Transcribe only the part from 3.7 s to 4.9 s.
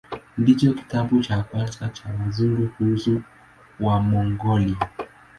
Wamongolia.